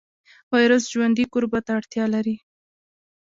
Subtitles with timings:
[0.53, 2.35] ویروس ژوندي کوربه ته اړتیا لري